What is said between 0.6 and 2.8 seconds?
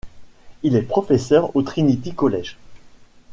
Il est professeur au Trinity College.